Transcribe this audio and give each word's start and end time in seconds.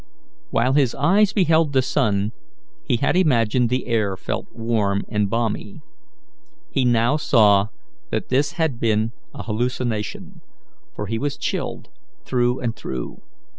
While 0.49 0.73
his 0.73 0.95
eyes 0.95 1.31
beheld 1.31 1.73
the 1.73 1.83
sun, 1.83 2.31
he 2.83 2.97
had 2.97 3.15
imagined 3.15 3.69
the 3.69 3.85
air 3.85 4.17
felt 4.17 4.47
warm 4.51 5.03
and 5.07 5.29
balmy. 5.29 5.81
He 6.71 6.85
now 6.85 7.17
saw 7.17 7.67
that 8.09 8.29
this 8.29 8.53
had 8.53 8.79
been 8.79 9.11
a 9.31 9.43
hallucination, 9.43 10.41
for 10.95 11.05
he 11.05 11.19
was 11.19 11.37
chilled 11.37 11.89
through 12.25 12.61
and 12.61 12.75
through. 12.75 13.21